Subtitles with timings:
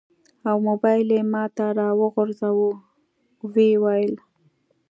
[0.49, 2.69] او موبایل یې ماته راوغورځاوه.
[3.51, 4.13] و یې ویل: